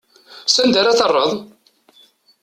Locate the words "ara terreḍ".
0.81-1.31